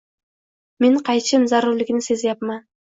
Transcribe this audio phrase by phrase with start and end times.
[0.85, 2.71] —men qaytishim zarurligini sezayapman.